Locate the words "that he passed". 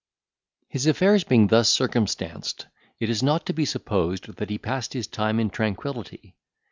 4.37-4.93